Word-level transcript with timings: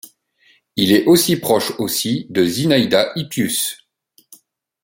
Il 0.77 0.93
est 0.93 1.05
aussi 1.05 1.35
proche 1.37 1.73
aussi 1.77 2.25
de 2.31 2.43
Zinaïda 2.43 3.11
Hippius. 3.15 3.87